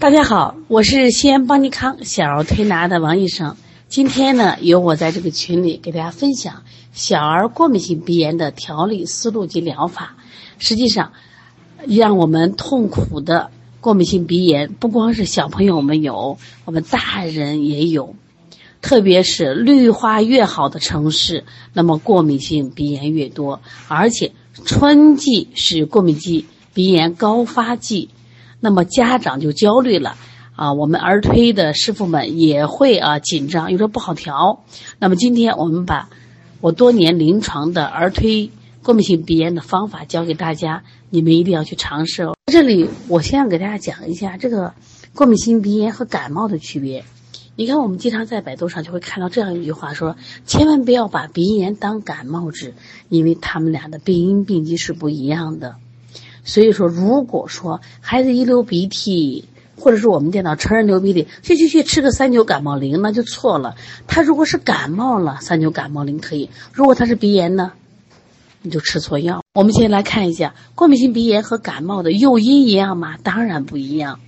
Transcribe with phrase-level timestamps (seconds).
[0.00, 3.56] 大家好，我是西安邦尼康小儿推拿的王医生。
[3.88, 10.14] 今天呢，由我在这个群里给大家分享小儿过敏性鼻炎的调理思路及疗法。
[10.60, 11.12] 实际上，
[11.84, 13.50] 让我们痛苦的
[13.80, 18.14] 过敏性鼻炎，不光是小朋友们有，我们大人也有。
[18.80, 24.30] 特别是绿化越好的城市，那么过敏性鼻炎越多，而且
[24.64, 28.10] 春季是过敏性鼻炎高发季。
[28.60, 30.16] 那么家长就焦虑了
[30.56, 34.64] 啊，我们儿推的师傅们也会啊紧张，有时候不好调。
[34.98, 36.10] 那么今天我们把
[36.60, 38.50] 我多年临床的儿推
[38.82, 42.34] 过敏性鼻炎的方法教给大家，你们一定要去尝试哦。
[42.46, 44.74] 这里我先要给大家讲一下这个
[45.14, 47.04] 过敏性鼻炎和感冒的区别。
[47.54, 50.16] 你看，我们经常在百度上就会看到这样一句话说：
[50.46, 52.74] 千万不要把鼻炎当感冒治，
[53.08, 55.76] 因为他们俩的病因病机是不一样的。
[56.48, 59.44] 所以说，如果说孩子一流鼻涕，
[59.76, 63.76] 或者是我们见到成人流鼻涕，去去去吃个三九感冒灵，那就错了。
[64.06, 67.72] 他如果是感冒了，三九感冒灵可以；如果他是鼻炎呢，
[68.62, 69.44] 你就吃错药。
[69.52, 73.18] 我们先来看一下，过敏性鼻炎和感冒的诱因一样吗？
[73.22, 74.18] 当然不一样。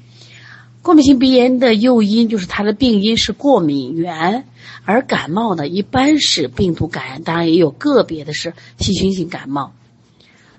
[0.82, 4.44] 过敏性鼻炎的诱因就是它的病因是过敏源，
[4.84, 9.72] 而感冒呢一般是病毒感染，当然也有个别的是细菌性感冒。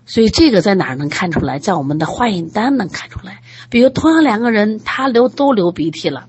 [0.05, 1.59] 所以这个在哪儿能看出来？
[1.59, 3.41] 在我们的化验单能看出来。
[3.69, 6.27] 比如同样两个人，他流都流鼻涕了，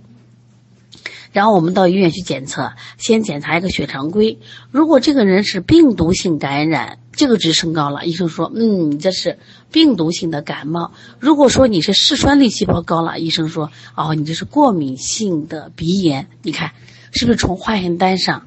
[1.33, 4.39] 然后我们到医院去检测，先检查一个血常规。
[4.71, 9.39] 如果这个人是病毒性感染，这个值升高了，医生说，嗯，你这是
[9.73, 10.93] 病毒性的感冒。
[11.19, 16.29] 如果说你是嗜酸粒细胞高了，医生说，哦，你这是过敏性的鼻炎。
[16.43, 16.71] 你看，
[17.11, 18.47] 是不是从化验单上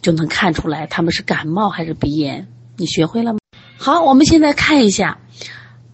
[0.00, 2.48] 就能看出来他们是感冒还是鼻炎？
[2.76, 3.38] 你学会了吗？
[3.80, 5.18] 好，我们现在看一下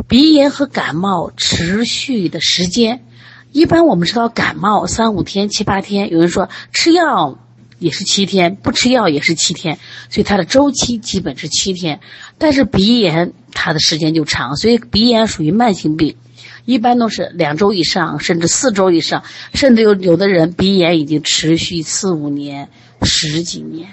[0.09, 3.05] 鼻炎和感冒持续的时间。
[3.53, 7.39] 一般我们知道感冒三五天、七八天，有人说吃药
[7.79, 12.01] 也是七天，不吃药也是七天，所以它的周期基本是七天。
[12.39, 16.17] 但是鼻炎它的时间就长，所以鼻炎属于慢性病，
[16.65, 22.71] 一般都是两周以上，甚至四周以上，甚至有有的人鼻炎已经持续四五年、
[23.03, 23.91] 十几年。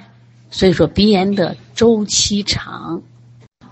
[0.49, 3.01] 所以说鼻炎的周期长。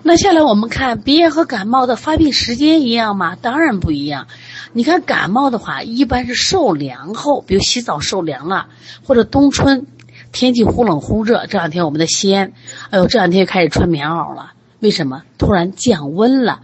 [0.01, 3.35] 那下来我们看鼻炎和感冒的发病时间一样吗？
[3.35, 4.27] 当然不一样。
[4.71, 8.67] 你看感冒的话，一般是受凉后，比如洗澡受凉了，
[9.03, 9.87] 或者冬春
[10.31, 11.47] 天气忽冷忽热。
[11.47, 12.53] 这两天我们的西安，
[12.91, 14.53] 哎呦，这两天开始穿棉袄了。
[14.79, 15.23] 为什么？
[15.37, 16.61] 突然降温了，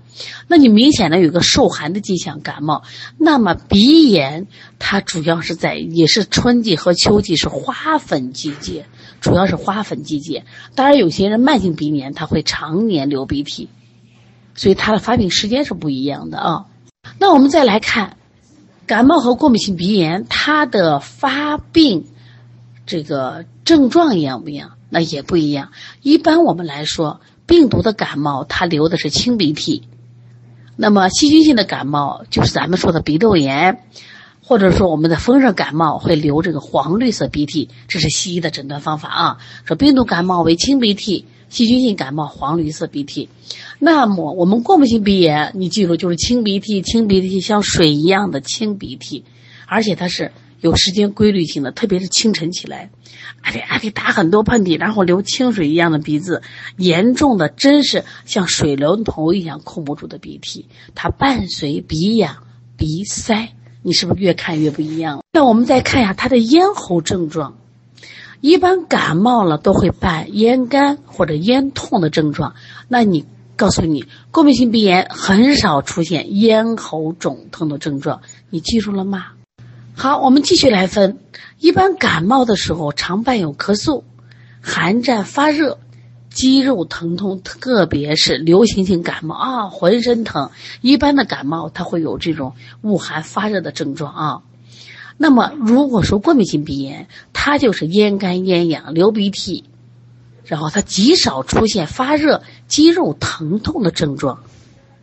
[0.47, 2.84] 那你明显的有个受寒的迹象，感冒。
[3.18, 4.47] 那么鼻炎
[4.79, 8.85] 它主要是在也是春季和秋季是花粉季节。
[9.21, 10.45] 主要是花粉季节，
[10.75, 13.69] 当然有些人慢性鼻炎他会常年流鼻涕，
[14.53, 16.65] 所以它的发病时间是不一样的啊。
[17.19, 18.17] 那我们再来看，
[18.85, 22.05] 感冒和过敏性鼻炎它的发病
[22.85, 24.71] 这个症状一样不一样？
[24.89, 25.71] 那也不一样。
[26.01, 29.87] 一般我们来说，病毒的感冒它流的是清鼻涕，
[30.75, 33.83] 那么细菌性的感冒就是咱们说的鼻窦炎。
[34.47, 39.38] 或者说我们的风热感冒会流这个黄绿色鼻涕，这是西医的诊断方法啊。
[39.66, 43.28] 说病毒感冒为清鼻涕，细菌性感冒黄绿色鼻涕。
[43.79, 49.25] 那么我们过敏性鼻炎，你记住就是清鼻涕，清鼻涕像水一样的清鼻涕，
[49.66, 50.31] 而且它是
[50.62, 52.91] 有时间规律性的，特别是清晨起来，
[53.41, 56.44] 还得还得打很多喷嚏，然后流清水一样的鼻子，
[56.77, 62.44] 严重的真是像水龙头一样控不住的鼻涕，它伴随鼻痒、
[62.77, 63.50] 鼻塞。
[63.88, 65.23] 你是不是越看越不一样？
[65.31, 67.56] 那我们再看一下他的咽喉症状，
[68.41, 72.56] 一般感冒了都会伴咽干或者咽痛的症状。
[72.88, 79.28] 那你告诉你，过敏性鼻炎很少出现咽喉肿痛的症状，你记住了吗？
[79.94, 81.19] 好，我们继续来分，
[81.59, 84.01] 一般感冒的时候常伴有咳嗽、
[84.62, 85.78] 寒战、发热。
[86.35, 90.51] 肌肉疼痛，特别是流行性感冒啊，浑身疼。
[90.81, 94.41] 一般的感冒它会有这种恶寒发热的症状啊。
[95.18, 99.63] 那么如果说过敏性鼻炎，它就是咽干咽痒、流鼻涕，
[100.44, 104.44] 然后它极少出现发热、肌肉疼痛的症状。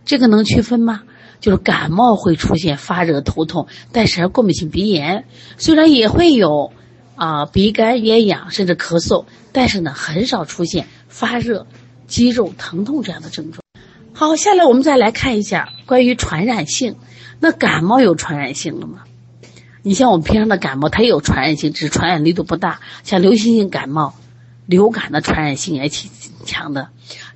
[0.04, 1.02] 这个能区分吗？
[1.40, 5.24] 就是感冒会出现发热、头痛，但是过敏性鼻炎
[5.56, 6.72] 虽然也会有
[7.16, 10.86] 啊鼻干咽痒甚至咳嗽，但是呢很少出现。
[11.12, 11.66] 发热、
[12.06, 13.62] 肌肉疼痛这样的症状。
[14.14, 16.96] 好，下来我们再来看一下关于传染性。
[17.38, 19.00] 那感冒有传染性了吗？
[19.82, 22.80] 你像我们平常的感冒，它也有传染性，只是传染力度不大。
[23.02, 24.14] 像流行性感冒、
[24.64, 26.10] 流感的传染性也挺
[26.44, 26.88] 强的。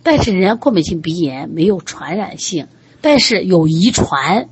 [0.02, 2.68] 但是人家过敏性鼻炎没有传染性，
[3.00, 4.48] 但是有遗传，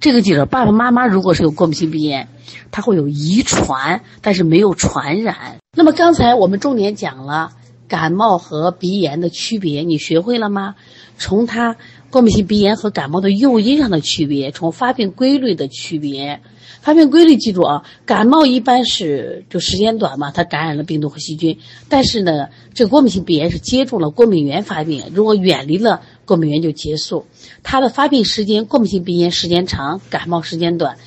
[0.00, 2.28] 这个记住，爸爸妈妈如果是有过敏性鼻炎，
[2.70, 5.58] 它会有遗传，但是没有传染。
[5.76, 7.52] 那么刚才我们重点讲了
[7.88, 10.76] 感冒和鼻炎的区别，你学会了吗？
[11.16, 11.76] 从它
[12.10, 16.40] 过敏性鼻炎和感冒的诱因上的区别，从发病规律的区别。
[16.80, 21.58] 发病规律记住啊，感冒一般是就时间短嘛，它感染了病毒和细菌。
[21.88, 27.26] 但是呢，这过敏性鼻炎是接种了过敏源发病，如果远离了过敏源就结束。
[27.64, 30.98] 它的发病时间，过敏性鼻炎时间长，感冒时间短，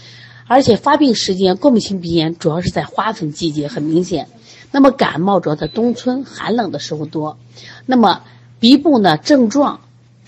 [0.54, 4.28] 而且发病时间，过敏性鼻炎主要是在花粉季节很明显，
[4.74, 7.38] 那么感冒主要在冬春寒冷的时候多。
[7.86, 8.24] 那么
[8.60, 9.80] 鼻部呢症状？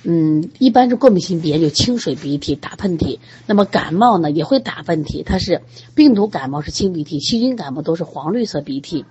[0.03, 3.19] 嗯，一般是过敏性鼻炎就清水鼻涕、打喷嚏。
[3.47, 5.61] 那么感冒呢也会打喷嚏，它是
[5.93, 9.03] 病毒感冒是清鼻涕，细菌感冒都是黄绿色鼻涕。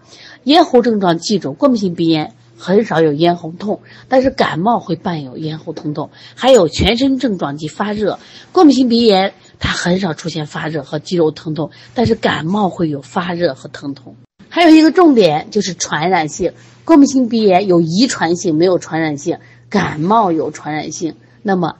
[0.44, 2.32] 咽喉症状记住，过敏性鼻炎
[2.62, 8.20] 很少有咽喉痛，但是感冒会伴有咽喉疼痛，还有全身症状及发热。
[8.52, 14.14] 过敏性鼻炎它很少出现发热和肌肉疼痛，但是感冒会有发热和疼痛。
[14.48, 16.52] 还有一个重点就是传染性，
[16.84, 19.38] 过敏性鼻炎有遗传性，没有传染性。
[19.68, 21.76] 感冒有传染性，那么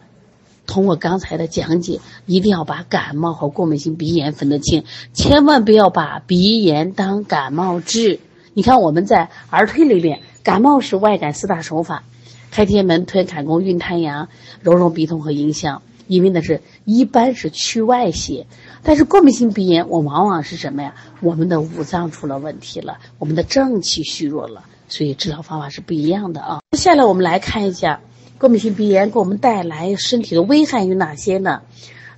[0.66, 8.18] 通过刚才的讲解，一定要把感冒和过敏性鼻炎分得清，千万不要把鼻炎当感冒治。
[8.54, 12.04] 你看我们在儿推里面，感冒是外感四大手法：
[12.50, 14.28] 开天门、推坎宫、运太阳、
[14.60, 15.82] 揉揉鼻通和迎香。
[16.08, 18.46] 因为那是一般是去外邪，
[18.82, 20.94] 但是过敏性鼻炎，我往往是什么呀？
[21.20, 24.64] 我们的五脏出了问题了，我们的正气虚弱了。
[24.88, 26.60] 所以治疗方法是不一样的啊。
[26.72, 28.00] 接下来我们来看一下
[28.36, 31.62] 过敏性鼻炎给我们带来身体的危害有哪些呢？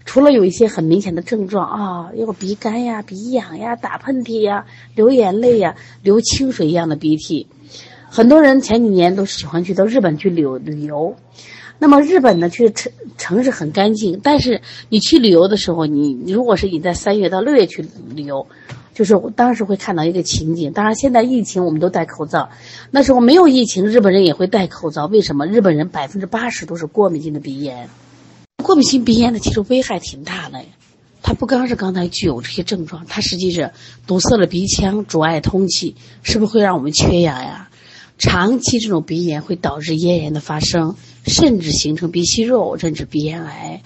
[0.04, 4.66] 除了有一些很明显的症状啊，有鼻干呀、鼻痒呀、打喷嚏呀、
[4.96, 7.46] 流眼泪呀、流清水一样的鼻涕，
[8.14, 11.16] 很多人前几年都喜欢去到日本去旅游旅游。
[11.80, 17.84] 那么日本呢，去城城市很干净，但是你去旅游的时候，你如果是你在三月到六月去
[18.14, 18.46] 旅游。
[18.94, 22.48] 就是当时会看到一个情景，当然现在疫情我们都戴口罩，
[22.92, 25.06] 那时候没有疫情，日本人也会戴口罩。
[25.06, 25.44] 为什么？
[25.46, 27.88] 日本人百分之八十都是过敏性的鼻炎，
[28.62, 30.60] 过敏性鼻炎呢，其实危害挺大的。
[31.20, 33.72] 它不光是刚才具有这些症状，它实际是
[34.06, 37.70] 堵塞了鼻腔，阻碍通气，是不是会让我们缺氧呀？
[38.18, 40.96] 长期这种鼻炎会导致咽炎的发生，
[41.26, 43.82] 甚至形成鼻息肉，甚至鼻咽癌。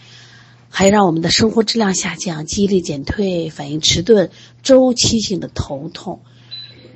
[0.71, 4.31] 还让我们的生活质量下降，记忆力减退，反应迟钝，
[4.63, 6.21] 周期性的头痛。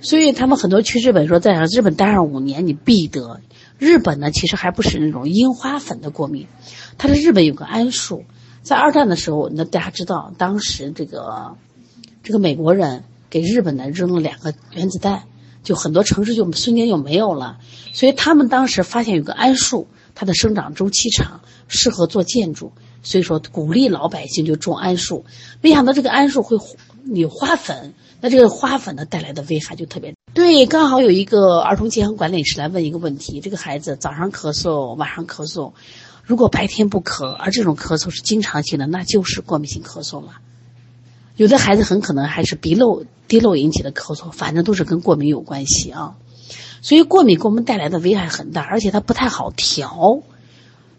[0.02, 3.40] 所以他们很多去日本说，在日本待上五年，你必得。
[3.79, 6.46] 日本呢，其实还不是那种樱花粉的过敏，
[6.99, 8.25] 它是日本有个桉树，
[8.62, 11.56] 在二战的时候，那大家知道，当时这个
[12.23, 15.23] 这个美国人给日本呢扔了两个原子弹，
[15.62, 17.58] 就很多城市就瞬间就没有了。
[17.92, 22.72] 所以他们当时发现有个桉树，它的生长周期长，适合做建筑。
[23.04, 25.24] 所以说，鼓励老百姓就种桉树。
[25.60, 26.56] 没想到这个桉树会
[27.12, 30.14] 有花粉，那这个花粉呢带来的危害就特别。
[30.32, 35.72] 对，刚好有一个儿童健康管理师来问一个问题：这个孩子早上咳嗽，晚上咳嗽，
[36.22, 40.34] 如果白天不咳，而这种咳嗽是经常性的，那就是过敏性咳嗽了。
[41.37, 46.14] 有的孩子很可能还是鼻漏、滴漏引起的咳嗽，反正都是跟过敏有关系啊。
[46.82, 50.23] 所以过敏给我们带来的危害很大，而且它不太好调。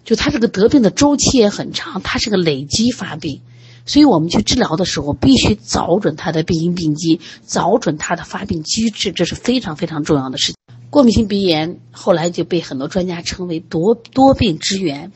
[0.06, 3.42] 就它这个得病的周期也很长，它是个累积发病，
[3.86, 10.56] 所以我们去治疗的时候必须找准它的病因病机，找准它的发病机制，这是非常非常重要的事情。
[10.90, 15.14] 过敏性鼻炎后来就被很多专家称为多多病之源，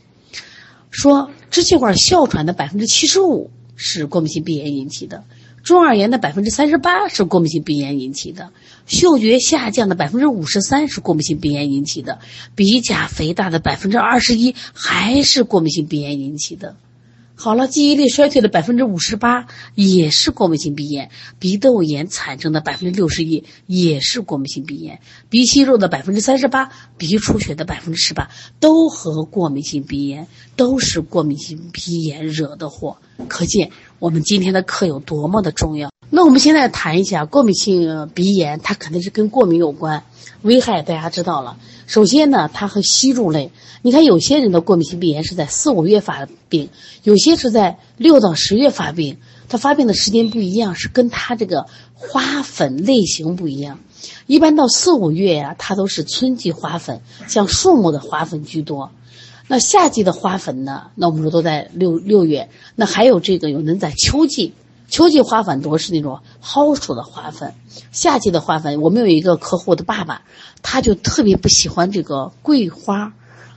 [0.89, 5.23] 说支气管哮喘的百分之七十五是过敏性鼻炎引起的。
[5.63, 8.51] 中耳炎的百分之三十八是过敏性鼻炎引起的，
[8.85, 12.19] 嗅觉下降的百分之五十三是过敏性鼻炎引起的，
[12.55, 16.75] 鼻甲肥大的百分之二十一还是过敏性鼻炎引起的。
[17.39, 33.69] 好了，记忆力衰退的百分之五十八也是过敏性鼻炎，鼻窦炎产生的百分之六十一也是过敏性鼻炎，鼻息肉的百分之三十八，鼻出血的百分之十八都和过敏性鼻炎都是过敏性鼻炎惹的祸，可见。
[33.99, 35.91] 我们今天的课有多么的重要？
[36.09, 40.03] 那我们现在谈一下过敏性鼻炎，它肯定是跟过敏有关，
[40.41, 41.57] 危害大家知道了。
[41.85, 46.69] 首先呢，它和吸入类，你看有些人的过敏性鼻炎是在四五月发病，
[47.03, 49.17] 有些是在六到十月发病，
[49.49, 53.79] 它发病的时间不一样，是跟它这个花粉类型不一样。
[54.27, 58.91] 一般到四五月呀，它都是春季花粉，像树木的花粉居多。
[59.49, 60.87] 那夏季的花粉呢？
[60.95, 62.49] 那我们说都在六六月。
[62.75, 64.53] 那还有这个有人在秋季，
[64.87, 67.53] 秋季花粉多是那种蒿属的花粉。
[67.91, 70.21] 夏季的花粉，我们有一个客户的爸爸，
[70.61, 73.13] 他就特别不喜欢这个桂花，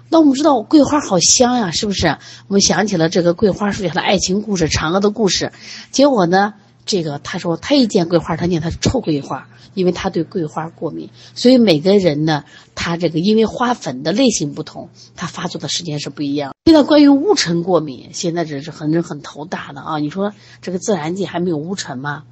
[0.08, 2.08] 那我们知道桂花好香呀，是不是？
[2.48, 5.52] 我们想起了这个桂花树下的爱情故事，嫦娥的故事。
[5.90, 6.54] 结果呢，
[6.90, 11.08] 这个他说他一见桂花，他念他是臭桂花，因为他对桂花过敏。
[11.36, 12.42] 所以每个人呢，
[12.74, 16.52] 他这个因为花粉的类型不同，他发作的时间是不一样。
[16.64, 19.98] 现在关于乌尘过敏，现在这是很人很头大的啊。
[20.00, 22.24] 你说这个自然界还没有乌尘吗？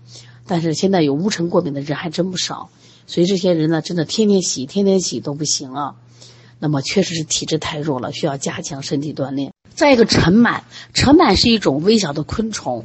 [0.45, 2.69] 但是现在有乌尘过敏的人还真不少。
[3.07, 5.95] 所以这些人呢，真的天天洗，天天洗都不行啊。
[6.59, 9.53] 那么确实是体质太弱了，需要加强身体锻炼。
[9.77, 10.63] 再一个，尘螨，
[10.93, 12.85] 尘螨是一种微小的昆虫，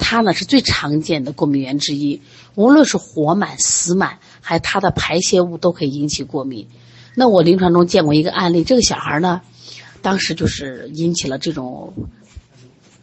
[0.00, 2.20] 它呢是最常见的过敏源之一。
[2.56, 6.66] 无论是活螨、死螨，还它的排泄物都可以引起过敏。
[7.14, 9.42] 那我临床中见过一个案例，这个小孩呢，
[10.02, 11.94] 当时就是引起了这种，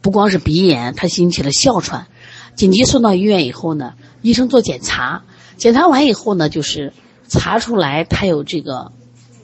[0.02, 2.08] 不光是鼻炎，他引起了哮喘，
[2.56, 5.24] 紧急送到医院以后呢，医生做检查，
[5.56, 6.92] 检查完以后呢，就是
[7.30, 8.92] 查出来他有这个。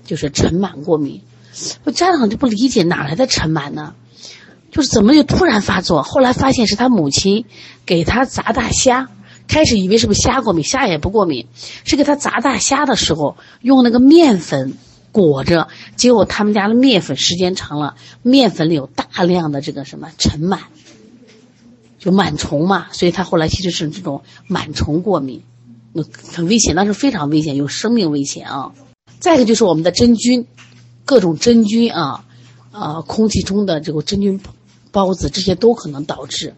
[0.06, 1.22] 就是尘螨过敏，
[1.86, 3.96] 我家长就不理解哪来的尘螨呢？
[4.74, 6.01] 就是怎么就突然发作？
[6.01, 7.46] 后来发现是他母亲
[7.86, 9.08] 给他炸大虾，
[9.48, 11.48] 开始以为是不是虾过敏，虾也不过敏，
[11.86, 14.74] 是给他炸大虾的时候用那个面粉
[15.12, 20.58] 裹着，结果他们家的面粉时间长了，面粉里有大量的这个什么尘螨，
[22.00, 25.44] 就螨虫嘛，所以他后来其实是这种螨虫过敏，
[25.92, 26.03] 那
[26.34, 28.72] 很危险，那是非常危险，有生命危险啊。
[29.20, 30.48] 再一个就是我们的真菌，
[31.06, 32.25] 各种真菌啊，
[32.72, 34.42] 啊，空气中的这个真菌
[34.94, 36.54] 孢子，这些都可能导致。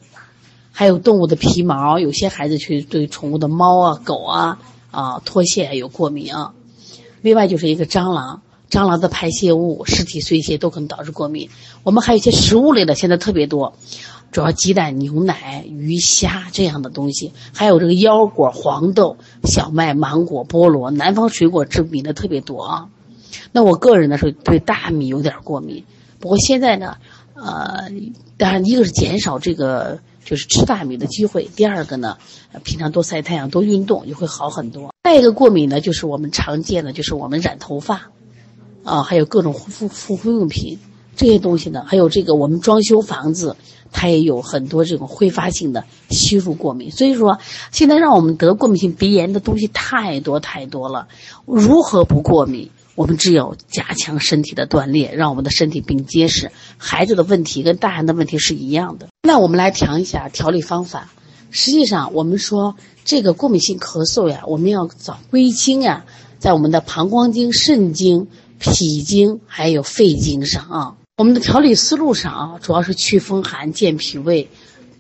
[0.72, 4.60] 还有动物的皮毛，有些孩子去对宠物的猫啊、狗啊、
[4.92, 6.54] 啊脱屑有过敏啊。
[7.22, 11.50] 另外就是一个蟑螂，蟑螂的排泄物、尸体碎屑都可能导致过敏。
[11.84, 13.74] 我们还有一些食物类的，现在特别多。
[14.32, 19.16] 主要鸡蛋、牛奶、鱼虾这样的东西，还有这个腰果、黄豆、
[19.46, 22.90] 小麦、芒果、菠萝，南方水果致敏的特别多啊。
[23.54, 25.86] 那我个人呢是对大米有点过敏，
[26.20, 26.98] 不过现在呢，
[27.36, 27.92] 呃，
[28.38, 32.18] 当然一个是减少这个就是吃大米的机会，第二个呢，
[32.64, 34.94] 平常多晒太阳、多运动就会好很多。
[35.04, 38.10] 再一个过敏呢，就是我们常见的就是我们染头发，
[38.84, 40.80] 啊，还有各种护肤护肤用品
[41.16, 43.56] 这些东西呢，还有这个我们装修房子。
[43.98, 47.40] 它也有很多这种挥发性的吸入过敏，所以说
[47.72, 51.08] 现在让我们得过敏性鼻炎的东西太多太多了。
[51.46, 52.70] 如何不过敏？
[52.96, 56.52] 我们只有加强身体的锻炼，让我们的身体更结实。
[56.78, 59.08] 孩子的问题跟大人的问题是一样的。
[59.22, 61.12] 那我们来调一下调理方法。
[61.52, 66.06] 实际上，我们说这个过敏性咳嗽呀，我们要找归经呀，
[66.40, 68.28] 在我们的膀胱经、肾经、
[68.60, 70.96] 脾经还有肺经上啊。
[71.18, 74.50] 我们的调理思路上啊，主要是祛风寒、健脾胃、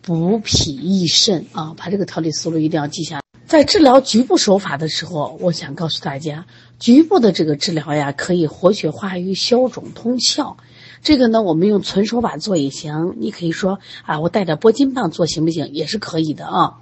[0.01, 3.21] 补脾益肾啊，把这个调理思路一定要记下。
[3.45, 6.45] 在治疗局部手法的时候，我想告诉大家，
[6.79, 10.55] 局部的这个治疗呀，可以活血化瘀、消肿通窍。
[11.01, 15.71] 这个呢，我们用纯手法做也行，你可以说啊，我带点拨筋棒做行不行？
[15.71, 16.77] 也是可以的啊。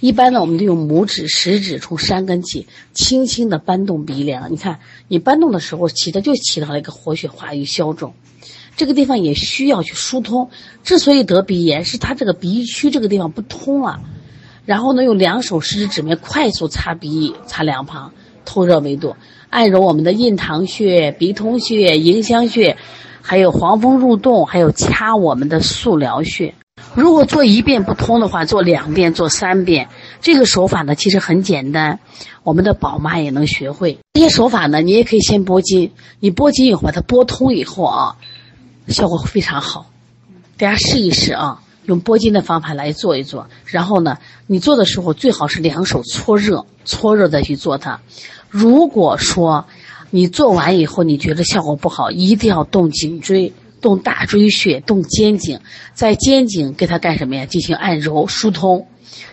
[0.00, 4.50] 一般呢，我们就用拇指、食指从山根起，轻轻的搬动鼻梁。
[4.52, 8.14] 你看，你搬动的时候，起的就起到了一个活血化瘀、消肿。
[8.76, 10.48] 这个地方也需要去疏通。
[10.84, 14.00] 之所以得鼻炎，是它这个鼻区这个地方不通了。
[14.64, 19.16] 然后呢，用两手食指指面快速擦鼻，擦两旁，透热为度，
[19.48, 22.76] 按揉我们的印堂穴、鼻通穴、迎香穴，
[23.22, 26.54] 还有黄风入洞，还有掐我们的素髎穴。
[26.94, 29.88] 如果做一遍不通的话，做两遍、做三遍，
[30.20, 32.00] 这个手法呢其实很简单，
[32.42, 33.98] 我们的宝妈也能学会。
[34.14, 38.16] 这些手法呢，你也可以先拨筋，你拨筋以后把它拨通以后啊，
[38.88, 39.86] 效果非常好。
[40.56, 43.48] 大家试一试啊，用拨筋的方法来做一做。
[43.64, 48.00] 然后呢，你做的时候最好是两手搓热，搓热再去做它。
[48.48, 49.66] 如果说
[50.10, 53.52] 你做完以后你觉得效果不好，一定要动颈椎。
[53.82, 55.58] 动大椎穴，动肩颈，
[55.94, 57.46] 在肩颈给它干什么呀？
[57.46, 58.86] 进行按揉疏通，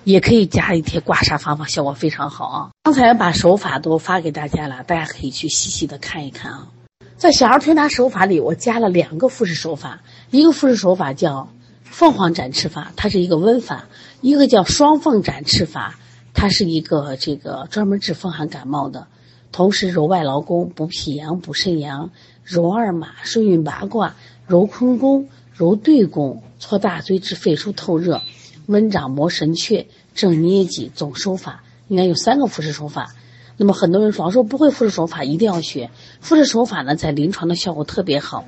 [0.05, 2.69] 也可以加一些刮痧方法，效果非常好啊。
[2.83, 6.69] 刚才把手法都发给大家了，大家可以去细细的看一看啊。
[7.17, 9.99] 在小儿推拿手法里，我加了两个复式手法，
[10.31, 11.49] 一个复式手法叫
[11.89, 13.85] 凤凰展翅法，它是一个温法；
[14.21, 15.99] 一个叫双凤展翅法，
[16.33, 19.07] 它是一个这个专门治风寒感冒的，
[19.51, 22.11] 同时揉外劳宫，补脾阳，补肾阳，
[22.43, 24.15] 揉二马，顺运八卦。
[24.45, 28.21] 揉坤宫，揉对宫，搓大椎至肺腧透热，
[28.67, 33.13] 温掌摩神阙，正捏脊，总手法应该有三个复式手法。
[33.57, 35.89] 那么很多人说，说不会复式手法，一定要学
[36.21, 38.45] 复式手法呢，在临床的效果特别好。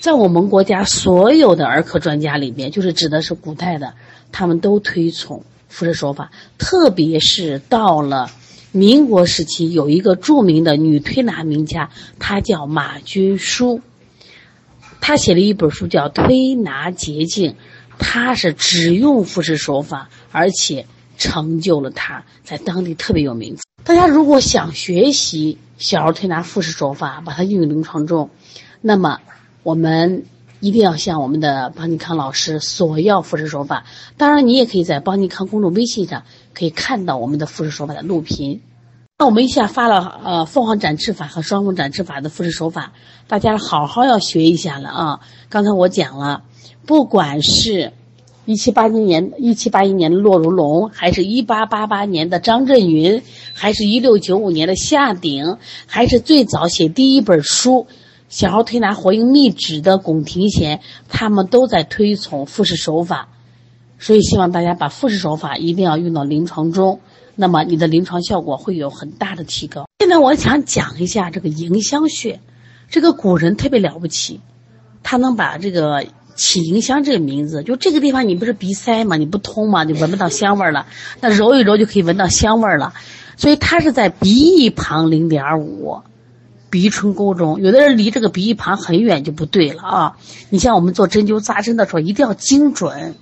[0.00, 3.94] 在我们国家所有的儿科专家里面，就是指的是古代的，
[4.32, 6.30] 他们都推崇复式手法。
[6.58, 8.30] 特别是到了
[8.72, 13.80] 民国时期，有一个著名的女推拿名家，她叫马君舒。
[15.00, 17.52] 她写了一本书叫《推拿捷径》，
[17.98, 20.86] 她是只用复式手法，而且
[21.16, 23.56] 成就了她在当地特别有名。
[23.88, 28.28] 大家如果想学习小儿推拿复式手法，把它应用临床中，
[28.82, 29.20] 那么
[29.62, 30.26] 我们
[30.60, 33.86] 一定要向我们的邦尼康老师索要复式手法。
[34.18, 38.60] 当然，你也可以在邦尼康公众微信上可以看到我们的复式手法的录屏。
[39.16, 42.92] 那我们一下发了呃凤凰展翅法和双凤展翅法的复式手法，
[43.26, 45.20] 大家好好要学一下了啊！
[45.48, 46.42] 刚才我讲了，
[46.84, 47.94] 不管是。
[48.48, 57.86] 一七八一年，一七八一年的骆如龙，还是一八八八年的张振云，还是一六九五年的夏鼎，还是最早写第一本书
[58.30, 63.28] 《小儿推拿活婴秘旨》的龚廷贤，他们都在推崇复式手法，
[63.98, 67.00] 所以希望大家把复式手法一定要用到临床中，
[67.36, 69.84] 那么你的临床效果会有很大的提高。
[69.98, 72.40] 现在我想讲一下这个迎香穴，
[72.88, 74.40] 这个古人特别了不起，
[75.02, 76.06] 他能把这个。
[76.38, 79.16] 起迎香这个名字，就这个地方你不是鼻塞吗？
[79.16, 79.82] 你不通吗？
[79.82, 80.86] 你闻不到香味了，
[81.20, 82.94] 那揉一揉就可以闻到香味了。
[83.36, 86.00] 所以它是在鼻翼旁零点五，
[86.70, 87.60] 鼻唇沟中。
[87.60, 90.16] 有的人离这个鼻翼旁很远就不对了啊！
[90.48, 93.16] 你像我们做针灸扎针的时候，一定要精准。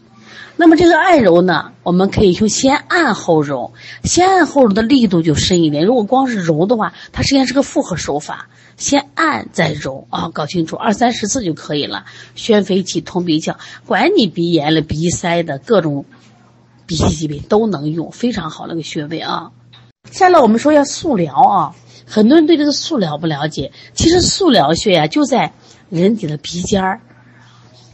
[0.59, 5.85] 那么这个按揉呢，我们可以用先按后揉，先按后揉的力度就深一点。
[5.85, 8.49] 如果光是揉的话，它实际上是个复合手法，
[8.79, 12.07] 先按再揉啊，搞清楚二三十次就可以了。
[12.35, 16.07] 宣肺气、通鼻窍，管你鼻炎了、鼻塞的各种
[16.87, 19.51] 鼻息疾病都能用，非常好那个穴位啊。
[20.11, 25.53] 下来我们说一下速疗啊，很多人对这个速疗不了解，其实速疗穴呀就在
[25.91, 27.03] 人体的鼻尖儿。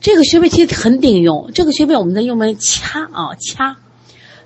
[0.02, 3.76] 这个穴位其实很顶用，这个穴位我们在用来掐啊掐，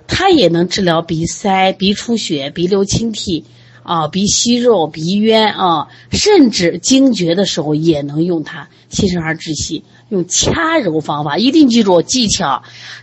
[0.05, 3.43] 它也能治疗鼻塞、鼻出血、鼻流清涕
[3.81, 12.61] 啊、鼻息肉、鼻渊啊，甚至惊厥的时候也能用它，新生儿窒息，用掐揉方法，一定记住技巧，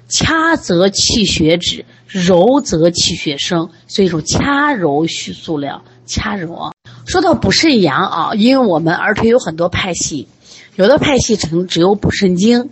[0.09, 6.73] 掐则气血止，揉则气血生，所以说掐揉需速疗，掐揉啊。
[7.05, 10.29] 说到补肾阳啊，因为我们儿推有很多派系。
[10.77, 12.71] 有的派系成只有补肾精，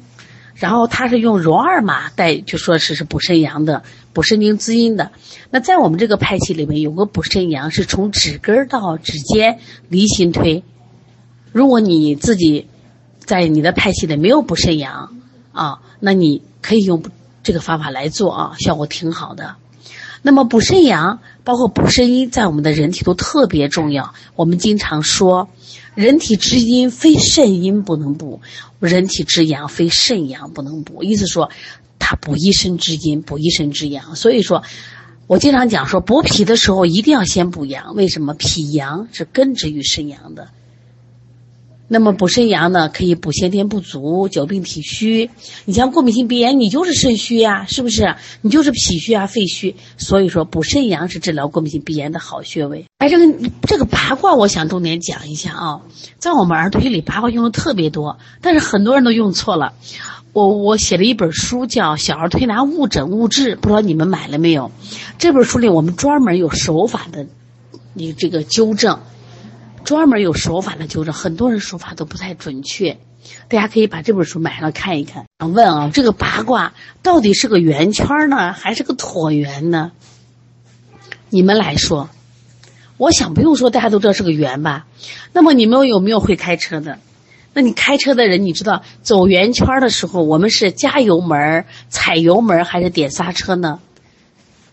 [0.55, 5.13] 然后它是用揉二马带，就说是是补肾阳的、补肾精滋阴的。
[5.51, 10.65] 那在我们这个派系里面，有个补肾阳是从指根到指尖离心推。
[11.53, 12.67] 如果你自己
[13.19, 15.15] 在你的派系里没有补肾阳
[15.53, 17.03] 啊，那你可以用
[17.43, 19.57] 这个方法来做啊，效果挺好的。
[20.23, 24.15] 那么补肾阳包括补肾阴，在我们的人体都特别重要。
[24.37, 25.49] 我们经常说。
[25.95, 28.41] 人体之阴非肾阴不能补，
[28.81, 31.03] 人体之阳非肾阳不能补。
[31.03, 31.51] 意思说，
[31.99, 34.17] 它补一身之阴，补一身之阳。
[34.17, 34.63] 所以说，
[35.27, 37.95] 我经常讲说，补脾的时候一定要先补阳。
[37.95, 38.33] 为什么？
[38.33, 40.49] 脾阳是根植于肾阳的。
[41.93, 45.29] 那么补肾阳呢，可以补先天不足、久病体虚。
[45.67, 48.17] 你像过敏性鼻炎，你就是肾虚呀，是不是？
[48.41, 49.77] 你就是脾虚啊、肺虚。
[49.99, 52.87] 所以说，补肾阳是治疗过敏性鼻炎的好穴位。
[52.97, 55.83] 哎，这个这个八卦，我想重点讲一下啊。
[56.17, 59.75] 在我们儿推里，八卦用的特别多，但是很多人都用错了。
[60.33, 64.71] 我我写了一本书，叫《小儿推拿误诊误治》，不知道你们买了没有？
[65.19, 67.27] 这本书里我们专门有手法的，
[67.93, 68.99] 你这个纠正。
[69.85, 72.99] 专门有手法的纠正，很多人手法都不太准确，
[73.49, 75.25] 大家可以把这本书买上看一看。
[75.39, 79.93] 想问啊，这个八卦到底是个圆圈呢，还是个椭圆呢？
[81.31, 82.09] 你们来说，
[82.97, 84.87] 我想不用说，大家都知道是个圆吧？
[85.33, 86.99] 那么你们有没有会开车的？
[87.55, 93.81] 那你开车的人，你知道走圆圈的时候，我们是加油门、踩油门还是点刹车呢？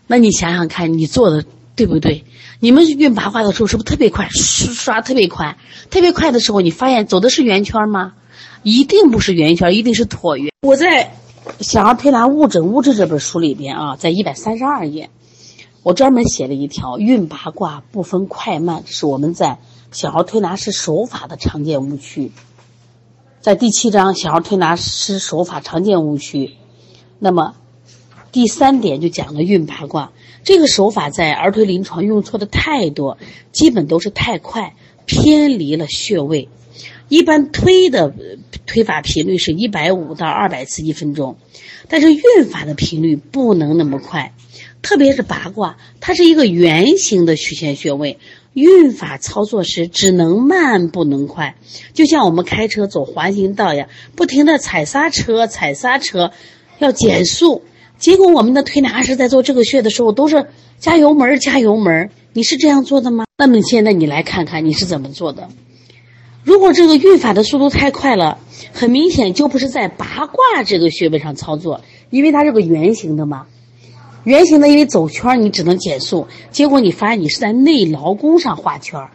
[0.06, 1.44] 那你想想看，你做的
[1.76, 2.24] 对不对？
[2.62, 5.56] 你们运八卦的时候是不是特别快，刷特别快，
[5.88, 8.12] 特别快的时候，你发现走的是圆圈吗？
[8.62, 10.52] 一定不是圆圈，一定是椭圆。
[10.60, 11.14] 我在
[11.64, 15.08] 《小儿推拿误诊误治》这本书里边啊，在一百三十二页，
[15.82, 19.58] 我专门写了一条运八卦不分快慢，是我们在
[19.90, 22.30] 小儿推拿师手法的常见误区。
[23.40, 26.56] 在第七章小儿推拿师手法常见误区，
[27.18, 27.54] 那么
[28.32, 30.12] 第三点就讲了运八卦。
[30.42, 33.18] 这个手法在儿推临床用错的太多，
[33.52, 34.74] 基本都是太快，
[35.06, 36.48] 偏离了穴位。
[37.08, 38.14] 一般推的
[38.66, 41.36] 推法频率是一百五到二百次一分钟，
[41.88, 44.32] 但是运法的频率不能那么快。
[44.80, 48.18] 特别是八卦，它是一个圆形的曲线穴位，
[48.54, 51.56] 运法操作时只能慢不能快。
[51.92, 56.32] 就像我们开车走环形道一样，不停的踩刹车，踩刹车，
[56.78, 57.62] 要减速。
[58.00, 60.46] 结果我们的推拿师在做这个穴的时候都是
[60.78, 63.26] 加油门加油门你是这样做的吗？
[63.36, 65.50] 那么现在你来看看你是怎么做的？
[66.42, 68.38] 如果这个运法的速度太快了，
[68.72, 73.46] 很明显就不是在八卦这个穴位上操作，因为它是个圆形的嘛。
[74.24, 79.08] 圆形的，因为走圈你只能减速，结果你发现你是在内劳宫上画圈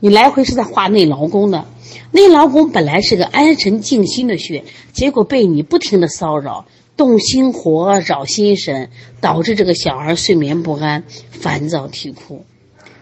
[0.00, 1.64] 你来回是在画内劳宫的。
[2.10, 12.44] 内劳宫本来是个安神静心的穴，结果被你不停的骚扰，动心火，扰心神，导致这个小孩睡眠不安、烦躁啼哭。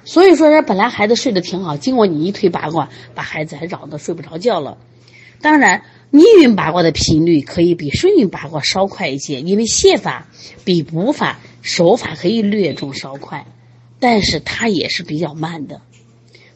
[0.05, 4.79] 所以说，人本来孩子睡得挺好，经过你一推八卦，把孩子还扰得睡不着觉了。
[5.41, 5.83] 当然。
[6.11, 10.29] 逆运八卦的频率可以比顺运八卦稍快一些，因为泻法
[10.65, 13.47] 比补法手法可以略重稍快，
[13.99, 15.81] 但是它也是比较慢的。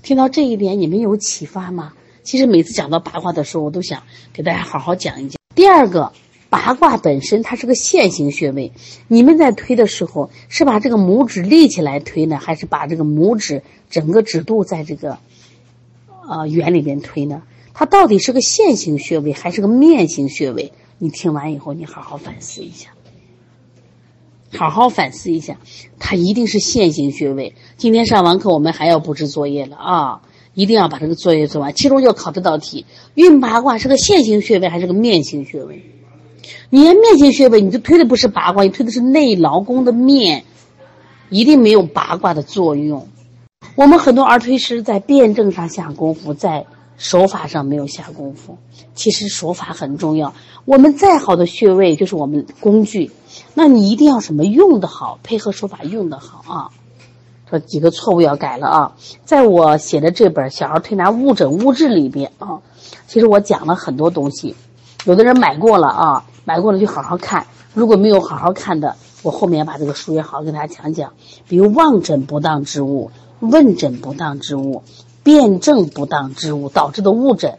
[0.00, 1.92] 听到这一点，你们有启发吗？
[2.22, 5.36] 其实每次讲到八卦的时候，我都想给大家好好讲一讲。
[5.56, 6.12] 第二个，
[6.50, 8.72] 八卦本身它是个线形穴位，
[9.06, 15.18] 你们在推的时候是把这个拇指立起来推呢，还是把这个拇指整个指肚在这个
[16.28, 17.42] 呃圆里边推呢？
[17.74, 20.72] 它到底是个线形穴位还是个面形穴位？
[20.98, 22.88] 你听完以后，你好好反思一下，
[24.56, 25.58] 好好反思一下，
[25.98, 27.54] 它一定是线形穴位。
[27.76, 30.22] 今天上完课，我们还要布置作业了啊！
[30.54, 31.72] 一定要把这个作业做完。
[31.72, 32.84] 其中要考这道题：
[33.14, 35.84] 运八卦是个线形穴位还是个面形穴位？
[36.70, 40.44] 你面型穴位，你就推的不是八卦，你推的是内劳宫的面，
[41.30, 43.08] 一定没有八卦的作用。
[43.74, 46.66] 我们很多儿推师在辩证上下功夫，在。
[47.00, 48.58] 手法上没有下功夫，
[48.92, 50.34] 其实手法很重要。
[50.64, 53.12] 我们再好的穴位就是我们工具，
[53.54, 56.70] 那你一定要什么用的好，配合手法用的好啊。
[57.48, 58.96] 这几个错误要改了啊。
[59.24, 62.58] 在我写的这本《小儿推拿误诊误治》里边啊，
[63.06, 64.56] 其实我讲了很多东西，
[65.04, 67.46] 有的人买过了啊，买过了就好好看。
[67.74, 71.12] 如果没有好好看的，我后面把这个书也好好跟大家讲讲，
[71.48, 74.82] 比如望诊不当之物，问诊不当之物。
[75.24, 77.58] 辩证不当之物导致的误诊，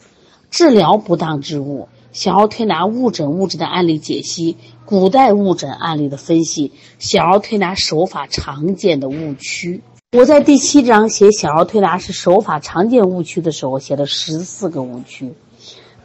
[0.50, 9.84] 治疗不当之物，小儿推拿误诊误诊的案例解析，古代误诊案例的分析，小儿推拿手法常见的误区。
[10.18, 15.36] 我在第七章写小儿推拿是手法常见误区的时候，写了十四个误区。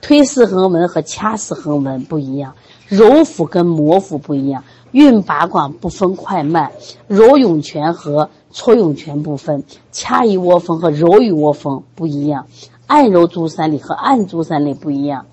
[0.05, 2.55] 推四横纹和掐四横纹不一样，
[2.88, 4.62] 揉腹跟摩腹不一样，
[4.93, 6.73] 运八卦不分快慢，
[7.09, 8.29] 揉涌泉和。
[8.57, 12.47] 搓涌泉不分，掐一窝蜂和揉一窝蜂不一样，
[12.87, 15.27] 按揉足三里和按足三里不一样。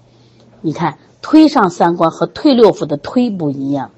[0.62, 3.92] 你看，推上三关和推六腑的推不一样，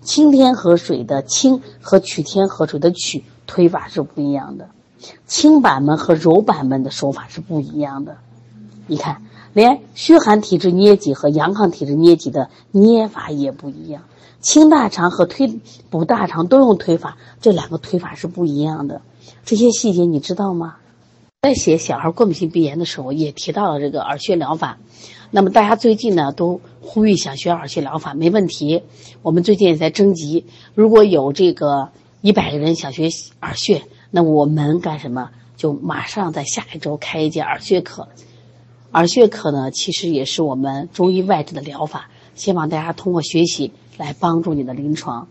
[0.00, 4.70] 清天河水的清和取天河水的取推法是不一样的，
[5.28, 8.16] 清板门和揉板门的手法是不一样的。
[8.88, 14.02] 你看，连虚寒体质捏脊和阳亢体质捏脊的捏法也不一样。
[14.40, 19.00] 清大肠和推补大肠都用推法，这两个推法是不一样的。
[19.44, 20.76] 这些细节你知道吗？
[21.42, 24.78] 在写小孩过敏性鼻炎的时候，也提到了这个耳穴疗法。
[25.30, 28.82] 那么大家最近呢都呼吁想学耳穴疗法，没问题。
[29.22, 31.88] 我们最近也在征集，如果有这个
[32.20, 33.08] 一百个人想学
[33.40, 35.30] 耳穴，那我们干什么？
[35.56, 38.08] 就马上在下一周开一节耳穴课。
[38.92, 43.72] 耳穴课呢，其实也是我们中医外治的疗法，希望大家通过学习。
[43.98, 45.28] 来帮助你的临床。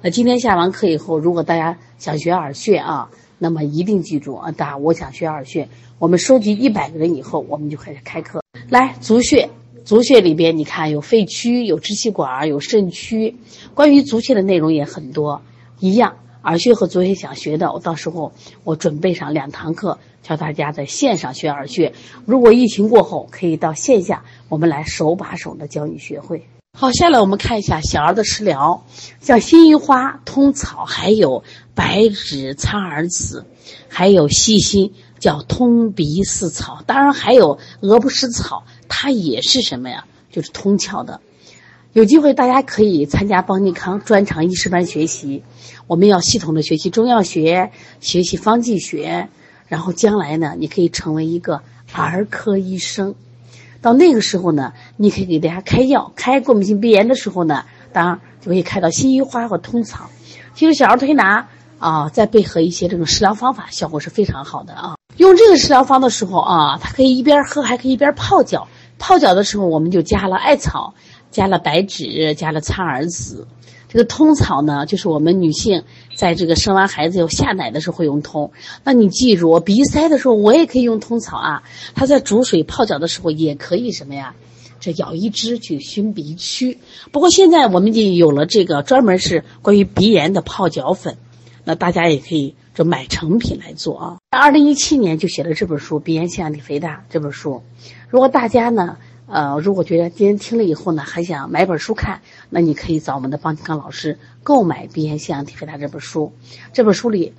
[0.00, 5.68] 那今天下完课以后，如果大家想学耳穴啊，那么一定记住啊，大家我想学耳穴。
[5.98, 8.42] 我们收集一百个人以后，我们就开始开课。
[8.70, 9.50] 来，足穴，
[9.84, 13.36] 足穴里边你看有肺区、有支气管、有肾区。
[13.74, 15.42] 关于足穴的内容也很多，
[15.78, 16.16] 一样。
[16.44, 18.32] 耳穴和足穴想学的，我到时候
[18.64, 21.92] 我准备上两堂课，教大家在线上学耳穴。
[22.26, 26.46] 如果疫情过后，可以到线下，我们来手把手的教你学会。
[26.78, 28.84] 好，下来我们看一下小儿的食疗，
[29.20, 31.42] 像辛夷花、通草，还有
[31.74, 33.46] 白芷、苍耳子，
[33.88, 40.04] 还有细心叫通鼻四草，当然还有鹅不食草，它也是什么呀？
[40.30, 41.20] 就是通窍的。
[41.94, 45.42] 有机会大家可以参加邦尼康专长医师班学习，
[45.88, 49.30] 我们要系统的学习中药学，学习方剂学，
[49.68, 53.14] 然后将来呢，你可以成为一个儿科医生。
[53.80, 60.10] 到那个时候呢，你可以给大家开药，开过敏性鼻炎的时候呢，当然就可以开到辛夷花和通草。
[60.54, 61.46] 其实小儿推拿
[61.78, 64.96] 啊，再配合一些这种食疗方法，效果是非常好的啊。
[65.16, 68.66] 用这个食疗方的时候啊，它可以一边喝，还可以一边泡脚。
[68.98, 70.94] 泡脚的时候，我们就加了艾草，
[71.30, 73.46] 加了白芷，加了苍耳子。
[73.88, 78.52] 这个通草呢，就是我们女性在这个生完孩子以后下奶的时候会用通。
[78.84, 81.62] 那你记住，我鼻塞的时候我也可以用通草啊。
[81.94, 84.34] 它在煮水泡脚的时候也可以什么呀？
[84.78, 86.78] 这舀一支去熏鼻区。
[87.10, 91.16] 不过现在我们已经有了这个专门是关于鼻炎的泡脚粉，
[91.64, 94.18] 那大家也可以就买成品来做啊。
[94.30, 97.62] 二零一七年就写了这本书《鼻炎腺样体肥大》这本书。
[98.08, 98.98] 如果大家呢，
[99.28, 106.32] 呃，如果觉得今天听了以后呢，还想买本书看，那你可以找我们的邦金刚老师购买《鼻炎腺样体肥大》这本书。
[106.72, 107.34] 这本书里。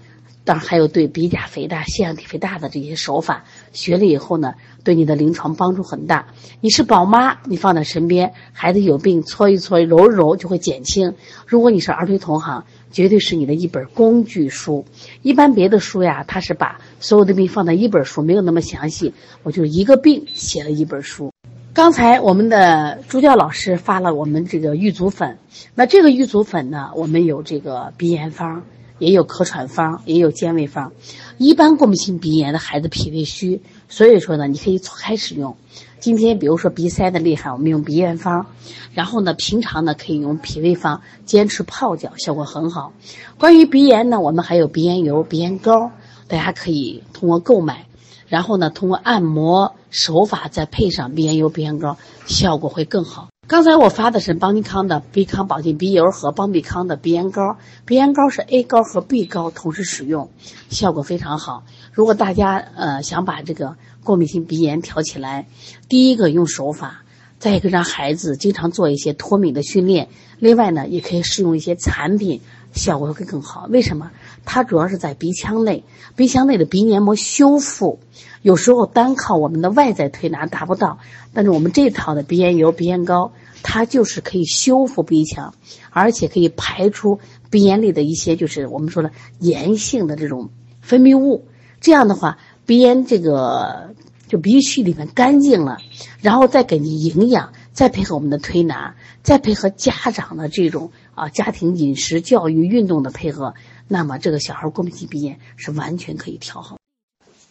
[0.45, 6.28] 当然还有对鼻甲肥大、腺样体肥大的这些手法，学了以后呢，对你的临床帮助很大。
[6.60, 11.13] 你是宝妈，你放在身边，孩子有病搓一搓、揉一揉就会减轻。
[11.45, 14.86] 如果你是儿推同行，绝对是你的一本工具书。
[15.21, 19.13] 一般别的书呀，它是把所有的病放在一本书，没有那么详细。
[19.43, 21.32] 我就一个病写了一本书。
[21.73, 25.38] 刚才我们的朱教老师发了我们这个玉足粉，
[25.75, 28.63] 那这个玉足粉呢，我们有这个鼻炎方。
[28.97, 30.91] 也有咳喘方，也有健胃方。
[31.38, 35.55] 一般过敏性鼻炎的孩子脾胃虚，所以说呢，你可以错开使用。
[36.01, 38.47] 今天比如说鼻塞的厉害，我们用鼻炎方。
[38.93, 42.91] 然后呢，平常呢可以用脾胃方，坚持泡脚，效果很好。
[43.38, 45.91] 关于鼻炎呢，我们还有鼻炎油、鼻炎膏，
[46.27, 47.86] 大家可以通过购买，
[48.29, 53.27] 然后呢通过按摩手法再配上鼻炎油、鼻炎膏，效果会更好。
[53.47, 60.29] 刚才我发的是邦尼康的鼻康保健鼻油和邦比康的鼻炎膏，鼻炎膏是 A 膏和 B 膏同时使用，
[60.69, 61.63] 效果非常好。
[61.91, 65.47] 如果大家呃想把这个过敏性鼻炎调起来，
[65.89, 67.01] 第一个用手法，
[67.39, 73.65] 再一个让孩子经常做一些脱敏的训练，另外呢也可以试用一些产品，效果会更好。
[73.71, 74.11] 为什么？
[74.51, 75.83] 它主要是在鼻腔内，
[76.15, 77.99] 鼻腔内的鼻黏膜修复。
[78.41, 80.97] 有时候单靠我们的外在推拿达不到，
[81.33, 83.31] 但是我们这套的鼻炎油、鼻炎膏，
[83.62, 85.53] 它就是可以修复鼻腔，
[85.91, 87.19] 而且可以排出
[87.51, 90.49] 鼻炎里的一些就是我们说的炎性的这种
[90.81, 91.45] 分泌物。
[91.79, 93.93] 这样的话，鼻炎这个
[94.27, 95.77] 就鼻区里面干净了，
[96.21, 103.53] 然后再给你营养，再配合我们的推拿，再配合家长的这种啊家庭饮食、教育、运动的配合，
[103.91, 106.78] 那么这个小孩过敏性鼻炎是完全可以调好。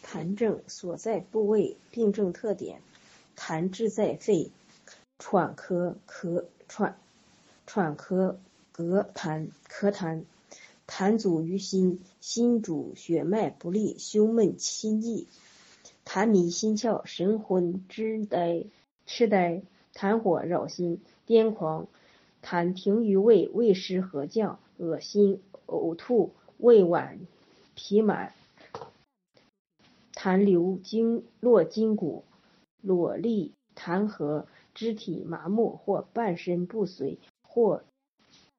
[0.04, 2.80] 痰症所在部位，病症特点：
[3.36, 4.52] 痰滞在肺，
[5.18, 6.96] 喘咳咳喘，
[7.66, 8.36] 喘咳
[8.72, 10.22] 咳痰咳痰，
[10.86, 15.26] 痰阻于心，心主血脉不利，胸闷心悸，
[16.06, 18.62] 痰迷心窍，神昏痴呆
[19.06, 21.88] 痴呆，痰火扰心，癫狂，
[22.44, 27.20] 痰停于胃，胃湿和降，恶心呕吐，胃脘
[27.76, 28.34] 痞满。
[30.12, 32.24] 痰流经络筋骨，
[32.82, 37.84] 裸立痰核，肢体麻木或半身不遂，或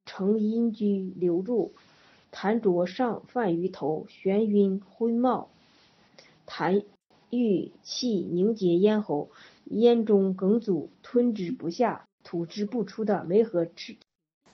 [0.06, 1.74] 呈阴居留注。
[2.32, 5.50] 痰浊上泛于头，眩晕昏冒。
[6.46, 6.86] 痰
[7.30, 9.30] 郁气凝结咽喉，
[9.66, 13.98] 咽中梗阻，吞之不下，吐之不出的梅核质。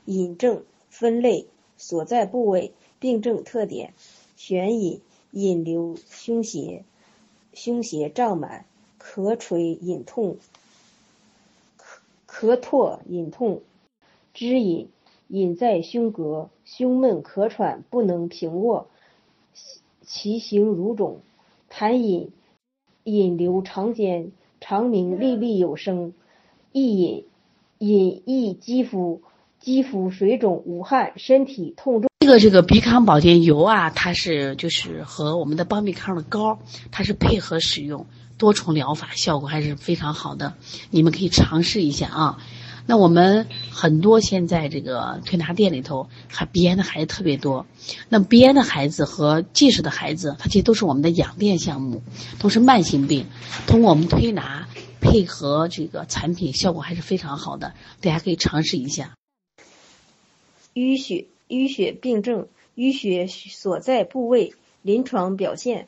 [0.06, 1.48] 饮症分类
[1.88, 3.94] 所在部位，病症特点：
[4.36, 6.84] 悬饮，引流胸胁。
[7.54, 8.66] 胸胁胀满，
[9.00, 10.38] 咳垂隐痛，
[12.28, 13.62] 咳咳唾隐痛，
[14.34, 14.90] 肢隐
[15.28, 18.88] 隐在胸膈，胸闷咳喘不能平卧，
[20.02, 21.20] 其形如肿，
[21.70, 22.32] 痰饮
[23.04, 26.16] 引流肠间，肠鸣沥沥有声，
[26.72, 27.26] 易饮
[27.78, 29.22] 饮溢肌肤，
[29.66, 32.12] 肌肤水肿无汗，身体痛重。
[32.20, 36.60] 这个这个鼻康保健油啊，它是就是和我们的邦比康的膏，
[36.92, 38.06] 它是配合使用，
[38.38, 40.54] 多重疗法效果还是非常好的，
[40.92, 42.38] 你们可以尝试一下啊。
[42.86, 47.66] 那我们很多现在这个推拿店里头，还鼻炎的孩子特别多。
[48.08, 52.04] 那鼻炎的孩子和近视的孩子，它其实都是我们的养店项目，
[52.38, 53.26] 都是慢性病。
[53.66, 54.68] 通过我们推拿
[55.02, 59.16] 配合这个产品，效果还是非常好的，大家可以尝试一下。
[60.76, 61.26] 淤血。
[61.48, 65.88] 淤血病症，淤血所在部位，临床表现：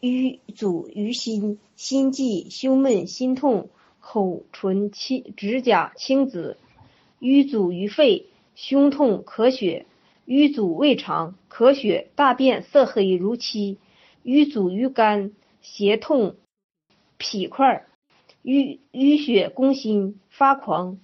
[0.00, 6.56] 瘀阻于心，心悸、胸闷、心痛，口唇青，指甲青紫；
[7.20, 9.86] 瘀阻于肺，胸痛、咳血；
[10.26, 13.78] 瘀阻胃肠，咳血，大便色黑如漆；
[14.22, 16.36] 瘀阻于肝，胁痛、
[17.18, 17.86] 痞块；
[18.42, 20.98] 淤淤血攻心，发狂；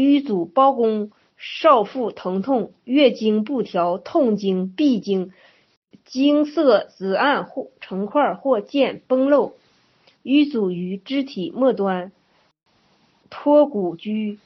[0.00, 1.10] 瘀阻包公。
[1.40, 5.30] 少腹疼痛，月经不调，痛经、闭经，
[6.04, 9.54] 经色紫暗或成块或见崩漏，
[10.24, 12.10] 瘀阻于肢体末端，
[13.30, 14.40] 脱骨居，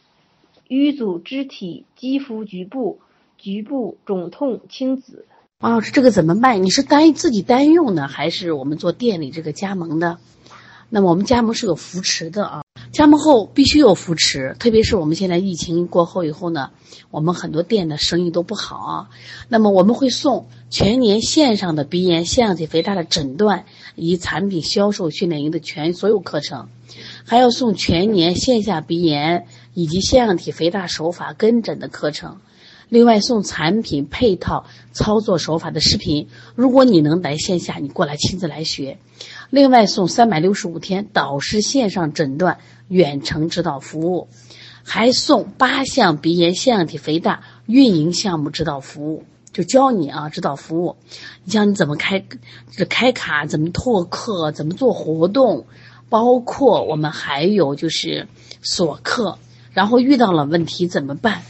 [0.68, 3.00] 瘀阻肢体肌肤局部，
[3.38, 5.24] 局部肿痛青紫。
[5.60, 6.58] 王老师，这个怎么卖？
[6.58, 10.18] 你是单自己单用呢，还是我们做店里这个加盟的？
[10.90, 12.62] 那么我们加盟是有扶持的啊。
[12.92, 16.70] 加盟后必须有扶持，特别是我们现在疫情过后以后呢，
[17.10, 19.08] 我们很多店的生意都不好啊。
[19.48, 23.64] 那么我们会送全年线上的鼻炎、腺样体肥大的诊断
[23.96, 26.68] 以及产品销售训练营的全所有课程，
[27.24, 32.40] 还要送全年线下鼻炎以及腺样体肥大手法跟诊的课程。
[32.90, 38.98] 另外送产品配套操作手法的视频，如果你能来线下，你过来亲自来学。
[39.52, 42.56] 另外送三百六十五天导师线上诊断
[42.88, 44.28] 远程指导服务，
[44.82, 50.96] 还送八项鼻炎腺样体肥大运营项目指导服务，就教你啊指导服务，
[51.44, 52.24] 你教你怎么开
[52.70, 55.66] 这开卡，怎么拓客，怎么做活动，
[56.08, 58.28] 包括我们还有就是
[58.62, 59.38] 锁客，
[59.72, 61.42] 然后遇到了问题怎么办？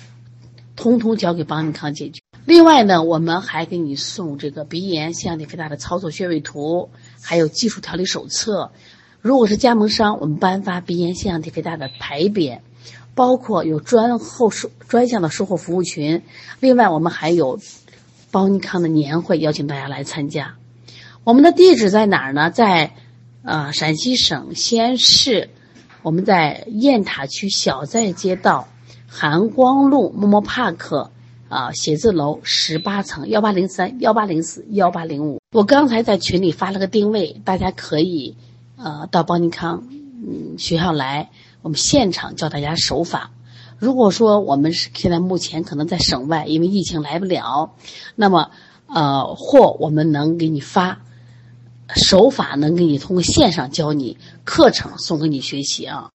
[0.74, 2.20] 通通交给邦尼康解决。
[2.44, 6.90] 另外呢，我们还给你送这个鼻炎腺样体肥大的操作穴位图，
[7.22, 8.72] 还有技术调理手册。
[9.20, 12.58] 如果是加盟商，我们颁发鼻炎腺样体肥大的牌匾，
[13.14, 16.22] 包括有专后售专项的售后服务群。
[16.60, 17.60] 另外，我们还有
[18.30, 20.56] 邦尼康的年会，邀请大家来参加。
[21.24, 22.50] 我们的地址在哪儿呢？
[22.50, 22.94] 在
[23.44, 25.50] 呃陕西省西安市，
[26.02, 28.68] 我们在雁塔区小寨街道。
[29.14, 31.10] 含光路默默 park
[31.52, 35.38] 啊，写字楼十八层幺八零三幺八零四幺八零五。
[35.52, 38.34] 我刚才在群里发了个定位，大家可以
[38.78, 41.28] 呃到邦尼康嗯学校来，
[41.60, 43.32] 我们现场教大家手法。
[43.78, 47.74] 如果说我们是现在目前可能在省外，因为疫情来不了，
[48.16, 48.50] 那么
[48.86, 51.02] 呃货我们能给你发
[51.94, 56.08] 手法，能给你通过线上教你课程送给你学习啊。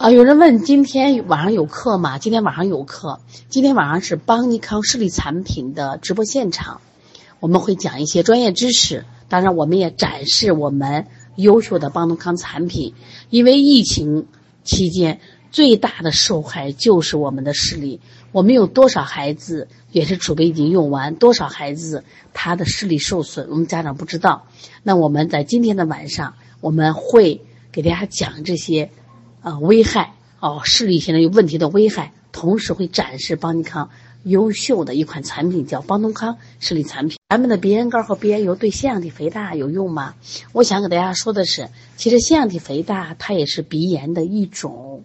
[0.00, 2.18] 啊，有人问今天晚上有课吗？
[2.18, 3.20] 今天晚上有课。
[3.50, 6.80] 今天晚上是邦尼康视力产品的直播现场，
[7.38, 12.94] 我们会讲一些专业知识，当然我们也展示我们优秀的邦尼康产品。
[13.28, 14.26] 因为疫情
[14.64, 18.00] 期间最大的受害就是我们的视力，
[18.32, 24.46] 我们有多少孩子也是储备已经用完，多少孩子他的视力受损，我们家长不知道。
[24.82, 28.90] 那我们在今天的晚上，我们会给大家讲这些。
[29.42, 33.90] 啊，危害哦，视力现在有问题的危害，同时会展示邦尼康
[34.24, 37.18] 优秀的一款产品，叫邦东康视力产品。
[37.30, 40.14] 咱们的鼻炎膏和鼻炎油对腺样体肥大有用吗？
[40.52, 45.04] 我想给大家说的是，其实腺样体肥大它也是鼻炎的一种，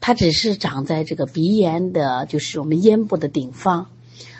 [0.00, 3.86] 它只是长在这个鼻炎的，就是我们咽部的顶方。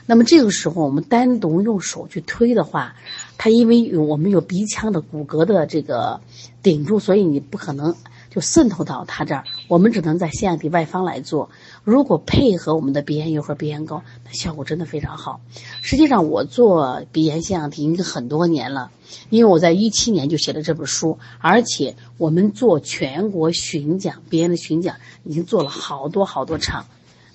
[0.05, 2.97] 那么这个时候，我们单独用手去推的话，
[3.38, 6.21] 它因为有我们有鼻腔的骨骼的这个
[6.62, 7.94] 顶住，所以你不可能。
[8.31, 11.51] 就渗透到他这儿，我们只能在腺样体外方来做。
[11.85, 15.41] 如果配合我们的鼻炎油和鼻炎膏，那效果真的非常好。
[15.83, 18.91] 实际上，我做鼻炎腺样体已经很多年了，
[19.31, 26.87] 因为我在一七年就写了这本书，而且我们做全国巡讲鼻炎的巡讲，已经做了好多好多场。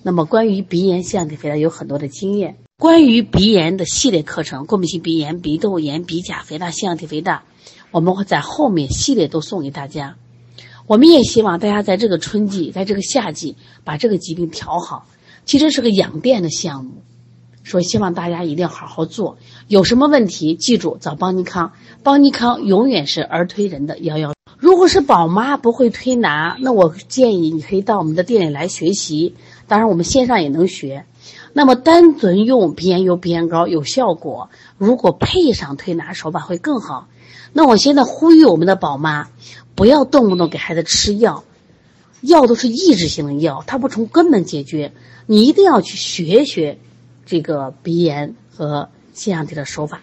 [0.02, 2.56] 那么，关于鼻炎腺样体肥大有很多的经验。
[2.78, 7.44] 关于鼻炎的系列课程，过敏性鼻炎、鼻窦炎、鼻甲肥大、腺样体肥大，
[7.90, 10.16] 我们会在后面系列都送给大家。
[10.86, 15.06] 我们也希望大家在这个春季，在这个夏季把这个疾病调好。
[15.46, 17.02] 其实是个养店的项目，
[17.64, 19.36] 所以希望大家一定要好好做。
[19.68, 24.32] 有什么问题，记住找邦尼康，邦尼康永远是儿推人的幺幺。
[24.58, 29.34] 如果是宝妈不会推拿，那我建议你可以到我们的店里来学习。
[29.66, 31.04] 当然，我们线上也能学。
[31.52, 37.08] 那么单纯用鼻炎油、鼻炎膏有效果，如果配上推拿手法会更好。
[37.54, 39.28] 那我现在呼吁我们的宝妈。
[39.76, 41.42] 不要动不动给孩子吃药，
[42.20, 44.92] 药都是抑制性的药，它不从根本解决。
[45.26, 46.78] 你一定要去学学
[47.26, 50.00] 这个鼻炎和腺样体的手法。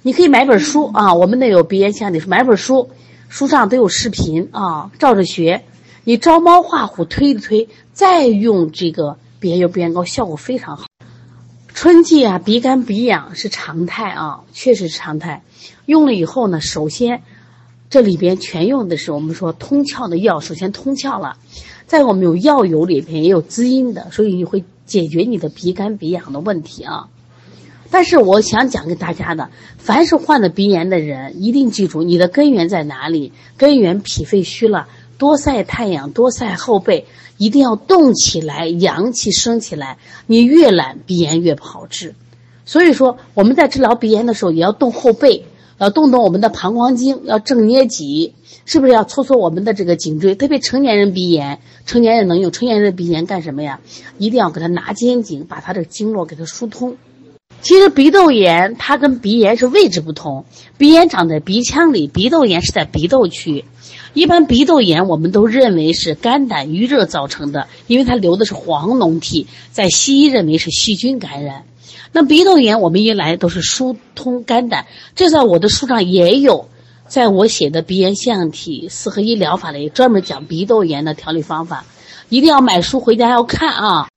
[0.00, 2.88] 你可以买本书啊，我们那有鼻炎腺样体，买本书，
[3.28, 5.62] 书上都有视频啊，照着学。
[6.04, 10.86] 你招猫画虎推一推，再用这个鼻炎油、鼻炎膏，效果非常好。
[11.74, 15.42] 春季啊，鼻干鼻痒是常态啊，确实是常态。
[15.86, 17.22] 用了以后呢，首先。
[17.90, 21.36] 这里边全用的是我们说通窍的药，首先通窍了，
[21.86, 27.10] 在我们有药油里边也有滋阴的，所以你会解决你的鼻干鼻痒的问题啊。
[27.90, 33.30] 但是我想讲给大家的，凡是患了鼻炎的人，一定记住你的根源在哪里？
[33.58, 34.88] 根源脾肺虚了，
[35.18, 37.04] 多晒太阳，多晒后背，
[37.36, 39.98] 一定要动起来，阳气升起来。
[40.26, 42.14] 你越懒，鼻炎越不好治。
[42.64, 45.44] 所以说，我们在治疗鼻炎的时候，也要动后背。
[45.82, 48.34] 要动动我们的膀胱经，要正捏脊，
[48.66, 50.36] 是不是要搓搓我们的这个颈椎？
[50.36, 53.80] 特别成年人鼻炎，成年人能用成年人的鼻炎干什么呀？
[54.16, 56.96] 一定要给他拿肩颈，把他的经络给他疏通。
[57.62, 60.44] 其实鼻窦炎它跟鼻炎是位置不同，
[60.78, 63.64] 鼻炎长在鼻腔里，鼻窦炎是在鼻窦区。
[64.14, 71.64] 一般鼻窦炎我们都认为是肝胆郁热造成的，因为它流的是黄脓涕，在西医认为是细菌感染。
[72.12, 76.68] 那鼻窦炎我们一来都是疏通肝胆，这在我的书上也有，
[77.08, 81.84] 在我写的鼻炎腺样体四合一疗法里专门讲鼻窦炎的调理方法，
[82.28, 84.08] 一定要买书回家要看啊。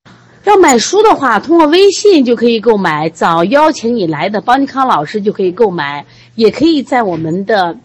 [0.45, 6.05] 要买书的话，通过微信就可以购买，找邀请你来的邦尼康老师就可以购买，
[6.35, 7.77] 也可以在我们的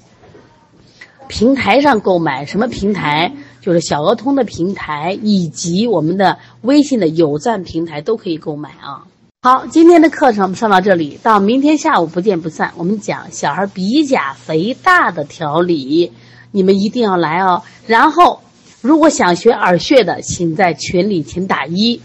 [1.26, 2.45] 平台上购买。
[2.45, 3.32] 什么平台？
[3.62, 9.05] 就是小鹅通的平台，以及我们的微信的有赞平台都可以购买啊。
[9.43, 12.74] 好，今天的课程我们上到这里，到明天下午不见不散。
[12.76, 16.12] 我们讲小孩鼻甲肥大的调理，
[16.51, 17.62] 你们一定要来哦。
[17.86, 18.43] 然后，
[18.82, 22.03] 如果想学耳穴的，请在群里请打一。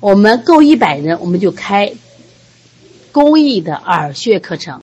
[0.00, 1.92] 我们够一百人，我们就开
[3.12, 4.74] 公益的耳穴课程。